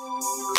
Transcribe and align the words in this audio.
Música 0.00 0.57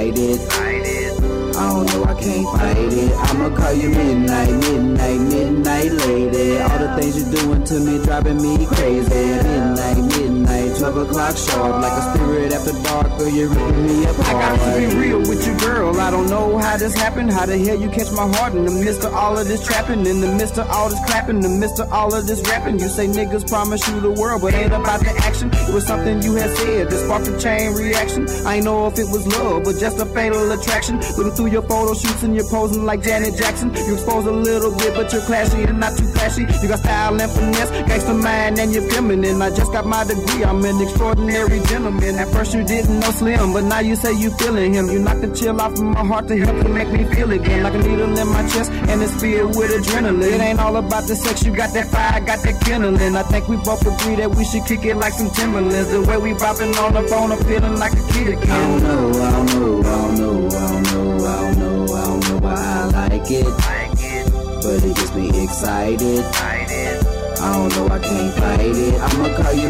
I 0.00 1.68
don't 1.68 1.84
know, 1.92 2.04
I 2.04 2.14
can't 2.18 2.48
fight 2.56 2.90
it. 2.90 3.12
I'ma 3.12 3.54
call 3.54 3.74
you 3.74 3.90
midnight, 3.90 4.48
midnight, 4.48 5.20
midnight 5.20 5.92
lady. 5.92 6.58
All 6.58 6.78
the 6.78 6.96
things 6.96 7.20
you're 7.20 7.30
doing 7.30 7.64
to 7.64 7.74
me 7.80 8.02
driving 8.02 8.40
me 8.40 8.64
crazy. 8.64 9.10
Midnight, 9.10 9.98
midnight, 10.16 10.78
12 10.78 10.96
o'clock 10.96 11.36
sharp. 11.36 11.82
Like 11.82 11.92
a 11.92 12.14
spirit 12.14 12.52
after 12.54 12.72
dark, 12.82 13.20
or 13.20 13.28
you're 13.28 13.50
ripping 13.50 13.86
me 13.86 14.04
apart. 14.04 14.26
I 14.26 14.32
got 14.32 14.56
to 14.56 14.78
be 14.78 14.86
real 14.86 15.09
girl. 15.09 15.09
I 16.00 16.10
don't 16.10 16.28
know 16.28 16.56
how 16.56 16.76
this 16.76 16.94
happened. 16.94 17.30
How 17.30 17.44
the 17.44 17.58
hell 17.58 17.78
you 17.78 17.90
catch 17.90 18.10
my 18.12 18.26
heart 18.36 18.54
in 18.54 18.64
the 18.64 18.70
midst 18.70 19.04
of 19.04 19.12
all 19.12 19.36
of 19.36 19.46
this 19.46 19.64
trapping? 19.64 20.06
In 20.06 20.20
the 20.20 20.32
midst 20.34 20.56
of 20.58 20.68
all 20.70 20.88
this 20.88 20.98
clapping, 21.04 21.36
in 21.36 21.42
the 21.42 21.48
midst 21.60 21.78
of 21.78 21.92
all 21.92 22.14
of 22.14 22.26
this 22.26 22.40
rapping. 22.48 22.78
You 22.80 22.88
say 22.88 23.06
niggas 23.06 23.46
promise 23.48 23.86
you 23.86 24.00
the 24.00 24.10
world, 24.10 24.40
but 24.40 24.54
ain't 24.54 24.72
about 24.72 25.00
the 25.00 25.12
action. 25.28 25.50
It 25.52 25.74
was 25.74 25.86
something 25.86 26.22
you 26.22 26.34
had 26.34 26.56
said 26.56 26.90
that 26.90 26.98
sparked 27.04 27.28
a 27.28 27.38
chain 27.38 27.74
reaction. 27.74 28.26
I 28.46 28.56
ain't 28.56 28.64
know 28.64 28.86
if 28.86 28.98
it 28.98 29.08
was 29.12 29.26
love, 29.26 29.64
but 29.64 29.76
just 29.78 30.00
a 30.00 30.06
fatal 30.06 30.50
attraction. 30.50 31.00
Looking 31.18 31.32
through 31.36 31.52
your 31.52 31.62
photo 31.62 31.92
shoots 31.94 32.22
and 32.22 32.34
you're 32.34 32.48
posing 32.48 32.84
like 32.84 33.02
Janet 33.02 33.36
Jackson. 33.36 33.68
You 33.74 33.94
expose 33.94 34.24
a 34.26 34.32
little 34.32 34.72
bit, 34.76 34.94
but 34.94 35.12
you're 35.12 35.22
classy 35.22 35.62
and 35.64 35.78
not 35.78 35.98
too 35.98 36.08
flashy. 36.16 36.42
You 36.42 36.68
got 36.68 36.80
style 36.80 37.20
and 37.20 37.30
finesse, 37.30 37.70
gangster 37.86 38.14
mind, 38.14 38.58
and 38.58 38.72
you're 38.72 38.88
feminine. 38.88 39.42
I 39.42 39.50
just 39.50 39.70
got 39.70 39.86
my 39.86 40.04
degree, 40.04 40.44
I'm 40.44 40.64
an 40.64 40.80
extraordinary 40.80 41.60
gentleman. 41.68 42.16
At 42.16 42.28
first 42.32 42.54
you 42.54 42.64
didn't 42.64 43.00
know 43.00 43.10
Slim, 43.10 43.52
but 43.52 43.64
now 43.64 43.80
you 43.80 43.96
say 43.96 44.12
you 44.14 44.30
feeling 44.38 44.72
him. 44.72 44.88
You 44.88 44.98
knocked 45.00 45.20
the 45.20 45.34
chill 45.34 45.60
off 45.60 45.78
my 45.90 46.04
heart 46.04 46.28
to 46.28 46.36
help 46.36 46.62
to 46.62 46.68
make 46.68 46.88
me 46.88 47.04
feel 47.14 47.30
again. 47.32 47.62
Like 47.62 47.74
a 47.74 47.78
needle 47.78 48.16
in 48.18 48.28
my 48.28 48.42
chest, 48.48 48.70
and 48.70 49.02
it's 49.02 49.20
filled 49.20 49.56
with 49.56 49.70
adrenaline. 49.70 50.22
It 50.22 50.40
ain't 50.40 50.60
all 50.60 50.76
about 50.76 51.04
the 51.04 51.16
sex, 51.16 51.44
you 51.44 51.54
got 51.54 51.72
that 51.74 51.88
fire, 51.88 52.20
got 52.20 52.42
that 52.42 52.60
kindling. 52.64 53.16
I 53.16 53.22
think 53.24 53.48
we 53.48 53.56
both 53.56 53.82
agree 53.86 54.16
that 54.16 54.30
we 54.30 54.44
should 54.44 54.64
kick 54.66 54.84
it 54.84 54.96
like 54.96 55.12
some 55.12 55.30
Timberlands. 55.30 55.90
The 55.90 56.02
way 56.02 56.18
we 56.18 56.32
bopping 56.32 56.76
on 56.78 56.94
the 56.94 57.02
phone, 57.08 57.32
I'm 57.32 57.42
feeling 57.44 57.76
like 57.76 57.92
a 57.92 58.12
kid 58.12 58.28
again. 58.28 58.50
I 58.50 58.60
don't 58.66 58.82
know, 58.82 59.10
I 59.10 59.30
don't 59.30 59.46
know, 59.46 59.80
I 59.80 59.96
don't 60.00 60.18
know, 60.18 60.46
I 60.46 60.68
don't 60.70 60.82
know, 60.82 61.26
I 61.26 61.40
don't 61.40 61.58
know, 61.58 61.94
I 61.94 62.04
don't 62.04 62.28
know 62.28 62.38
why 62.38 62.54
I 62.54 63.08
like 63.08 63.30
it. 63.30 63.46
But 64.62 64.84
it 64.84 64.94
gets 64.94 65.14
me 65.14 65.28
excited. 65.44 66.24
I 67.40 67.54
don't 67.54 67.70
know, 67.74 67.86
I 67.88 67.98
can't 67.98 68.34
fight 68.34 68.60
it. 68.60 69.00
I'ma 69.00 69.28
call 69.36 69.54
you 69.54 69.68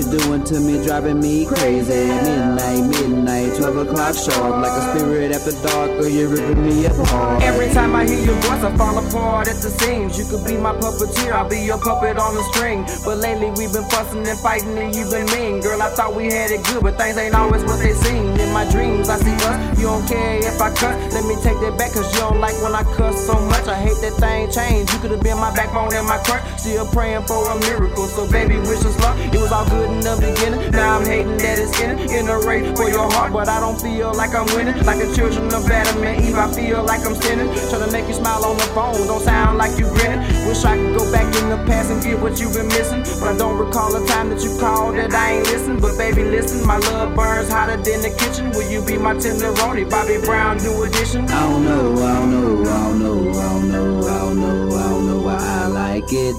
You're 0.00 0.18
doing 0.18 0.44
to 0.44 0.60
me 0.60 0.82
driving 0.82 1.20
me 1.20 1.44
crazy. 1.44 2.08
Midnight, 2.08 2.88
midnight, 2.88 3.54
12 3.58 3.76
o'clock 3.84 4.14
sharp. 4.14 4.56
Like 4.56 4.72
a 4.72 4.96
spirit 4.96 5.30
after 5.30 5.52
dark, 5.60 5.90
or 6.00 6.08
you're 6.08 6.28
ripping 6.28 6.64
me 6.64 6.86
apart. 6.86 7.42
Every 7.42 7.68
time 7.74 7.94
I 7.94 8.06
hear 8.06 8.18
your 8.18 8.34
voice, 8.36 8.64
I 8.64 8.74
fall 8.78 8.96
apart 8.96 9.48
at 9.48 9.56
the 9.56 9.68
seams. 9.68 10.16
You 10.18 10.24
could 10.24 10.46
be 10.48 10.56
my 10.56 10.72
puppeteer, 10.72 11.32
I'll 11.32 11.46
be 11.46 11.60
your 11.60 11.76
puppet 11.76 12.16
on 12.16 12.34
the 12.34 12.42
string. 12.44 12.86
But 13.04 13.18
lately 13.18 13.50
we've 13.60 13.74
been 13.74 13.84
fussing 13.90 14.26
and 14.26 14.38
fighting, 14.38 14.78
and 14.78 14.96
you've 14.96 15.10
been 15.10 15.26
mean. 15.36 15.60
Girl, 15.60 15.82
I 15.82 15.90
thought 15.90 16.16
we 16.16 16.32
had 16.32 16.50
it 16.50 16.64
good, 16.64 16.82
but 16.82 16.96
things 16.96 17.18
ain't 17.18 17.34
always 17.34 17.62
what 17.64 17.78
they 17.80 17.92
seem. 17.92 18.39
In 18.50 18.54
my 18.54 18.66
dreams, 18.66 19.08
I 19.08 19.14
see 19.22 19.38
us. 19.46 19.78
You 19.78 19.86
don't 19.86 20.02
care 20.08 20.42
if 20.42 20.60
I 20.60 20.74
cut. 20.74 20.98
Let 21.14 21.22
me 21.22 21.38
take 21.38 21.62
that 21.62 21.78
back, 21.78 21.94
cause 21.94 22.10
you 22.12 22.18
don't 22.18 22.40
like 22.42 22.58
when 22.66 22.74
I 22.74 22.82
cuss 22.98 23.14
so 23.24 23.38
much. 23.46 23.70
I 23.70 23.78
hate 23.78 24.02
that 24.02 24.18
thing 24.18 24.50
change. 24.50 24.90
You 24.90 24.98
could 24.98 25.12
have 25.12 25.22
been 25.22 25.38
my 25.38 25.54
backbone 25.54 25.94
and 25.94 26.02
my 26.02 26.18
crutch. 26.26 26.42
Still 26.58 26.84
praying 26.90 27.22
for 27.30 27.38
a 27.46 27.54
miracle. 27.62 28.10
So, 28.10 28.26
baby, 28.26 28.58
wish 28.58 28.82
us 28.82 28.98
luck. 28.98 29.14
It 29.30 29.38
was 29.38 29.52
all 29.52 29.70
good 29.70 29.86
in 29.94 30.00
the 30.02 30.18
beginning. 30.18 30.72
Now 30.72 30.98
I'm 30.98 31.06
hating 31.06 31.38
that 31.38 31.62
it's 31.62 31.78
ending. 31.78 32.10
In 32.10 32.26
a 32.26 32.42
race 32.42 32.66
for 32.74 32.90
your 32.90 33.06
heart, 33.14 33.32
but 33.32 33.46
I 33.46 33.60
don't 33.60 33.78
feel 33.80 34.12
like 34.18 34.34
I'm 34.34 34.50
winning. 34.58 34.82
Like 34.82 34.98
the 34.98 35.14
children 35.14 35.46
of 35.54 35.70
Adam 35.70 36.02
and 36.02 36.18
Eve, 36.18 36.34
I 36.34 36.50
feel 36.50 36.82
like 36.82 37.06
I'm 37.06 37.14
sinning. 37.22 37.54
Trying 37.70 37.86
to 37.86 37.92
make 37.94 38.10
you 38.10 38.18
smile 38.18 38.42
on 38.44 38.58
the 38.58 38.66
phone. 38.74 38.98
Don't 39.06 39.22
sound 39.22 39.58
like 39.58 39.78
you 39.78 39.86
grinning. 39.94 40.26
Wish 40.50 40.66
I 40.66 40.74
could 40.74 40.98
go 40.98 41.06
back 41.14 41.30
in 41.38 41.54
the 41.54 41.62
past 41.70 41.94
and 41.94 42.02
get 42.02 42.18
what 42.18 42.40
you've 42.42 42.58
been 42.58 42.66
missing. 42.74 43.06
But 43.22 43.30
I 43.30 43.38
don't 43.38 43.62
recall 43.62 43.94
the 43.94 44.02
time 44.10 44.28
that 44.34 44.42
you 44.42 44.58
called 44.58 44.98
that 44.98 45.14
I 45.14 45.38
ain't 45.38 45.46
listen. 45.46 45.79
Baby, 46.20 46.36
listen, 46.36 46.66
my 46.66 46.76
love 46.76 47.14
burns 47.14 47.48
hotter 47.48 47.78
than 47.78 48.02
the 48.02 48.10
kitchen. 48.10 48.50
Will 48.50 48.70
you 48.70 48.84
be 48.84 48.98
my 48.98 49.14
tenderoni? 49.14 49.88
Bobby 49.88 50.18
Brown, 50.22 50.58
new 50.58 50.82
edition. 50.82 51.24
I 51.24 51.50
don't 51.50 51.64
know, 51.64 51.94
I 51.94 52.14
don't 52.14 52.30
know, 52.30 52.70
I 52.70 52.82
don't 52.82 52.98
know, 52.98 53.30
I 53.30 53.48
don't 53.48 53.70
know, 53.70 54.00
I 54.06 54.18
don't 54.18 54.40
know, 54.40 54.76
I 54.76 54.82
don't 54.90 55.06
know 55.06 55.20
why 55.22 55.36
I 55.38 55.66
like 55.68 56.12
it. 56.12 56.36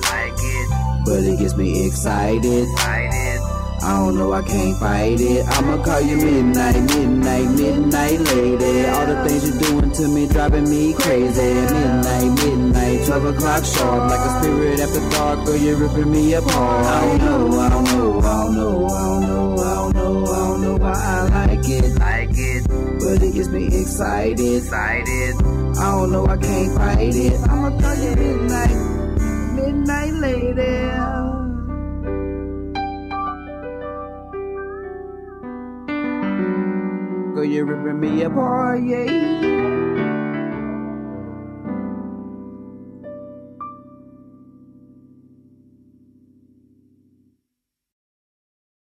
But 1.04 1.24
it 1.24 1.40
gets 1.40 1.56
me 1.56 1.88
excited. 1.88 2.68
I 3.84 3.98
don't 3.98 4.16
know, 4.16 4.32
I 4.32 4.42
can't 4.44 4.78
fight 4.78 5.20
it. 5.20 5.46
I'ma 5.48 5.84
call 5.84 6.02
you 6.02 6.18
midnight, 6.18 6.82
midnight, 6.94 7.50
midnight 7.50 8.20
lady. 8.20 8.86
All 8.88 9.06
the 9.08 9.26
things 9.28 9.50
you're 9.50 9.60
doing 9.60 9.92
to 9.92 10.08
me 10.08 10.28
driving 10.28 10.70
me 10.70 10.94
crazy. 10.94 11.54
Midnight, 11.54 12.30
midnight, 12.44 13.06
12 13.08 13.26
o'clock 13.26 13.66
sharp. 13.66 14.10
Like 14.10 14.20
a 14.20 14.44
spirit 14.44 14.80
after 14.80 15.10
dark, 15.10 15.48
or 15.50 15.56
you're 15.56 15.78
ripping 15.78 16.12
me 16.12 16.34
apart. 16.34 16.86
I 16.86 17.18
don't 17.18 17.50
know, 17.50 17.60
I 17.60 17.70
don't 17.70 17.84
know, 17.86 18.20
I 18.20 18.44
don't 18.44 18.56
know, 18.56 18.86
I 18.88 19.02
don't 19.02 19.22
know, 19.22 19.58
I 19.58 19.76
don't 19.76 19.96
know, 19.96 20.26
I 20.26 20.36
don't 20.36 20.62
know 20.62 20.78
why 20.78 20.94
I 20.94 21.46
like 21.46 21.70
it. 21.70 21.82
But 22.68 23.24
it 23.24 23.34
gets 23.34 23.50
me 23.50 23.66
excited. 23.66 24.40
excited. 24.40 25.36
I 25.78 25.92
don't 25.92 26.12
know, 26.12 26.28
I 26.28 26.38
can't 26.38 26.78
fight 26.78 27.16
it. 27.16 27.34
I'ma 27.50 27.70
call 27.82 27.96
you 27.96 28.16
midnight, 28.16 28.91
Girl, 37.42 37.50
you're 37.50 37.66
ripping 37.66 38.00
me 38.00 38.22
apart, 38.22 38.84
yeah. 38.84 39.51